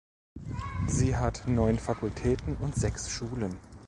Sie 0.87 1.15
hat 1.15 1.43
neun 1.47 1.77
Fakultäten 1.77 2.55
und 2.57 2.73
sechs 2.75 3.11
Schulen. 3.11 3.55